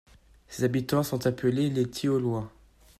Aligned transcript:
Ses 0.47 0.63
habitants 0.63 1.03
sont 1.03 1.27
appelés 1.27 1.69
les 1.69 1.87
Tieulois. 1.87 2.51